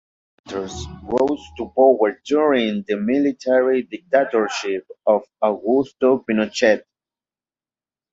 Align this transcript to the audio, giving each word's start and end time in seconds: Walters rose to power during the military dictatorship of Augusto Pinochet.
Walters 0.47 0.87
rose 1.03 1.45
to 1.57 1.71
power 1.75 2.19
during 2.25 2.83
the 2.87 2.95
military 2.95 3.83
dictatorship 3.83 4.87
of 5.05 5.21
Augusto 5.43 6.25
Pinochet. 6.25 6.81